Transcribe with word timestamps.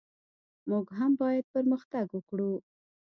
موږ 0.69 0.85
هم 0.97 1.11
باید 1.21 1.45
پرمختګ 1.53 2.05
وکړو. 2.11 2.51